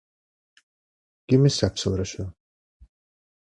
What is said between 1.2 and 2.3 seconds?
Qui més sap sobre això?